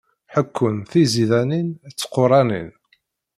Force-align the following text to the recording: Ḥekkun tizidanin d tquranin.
Ḥekkun 0.33 0.75
tizidanin 0.91 1.69
d 1.91 1.93
tquranin. 1.93 2.69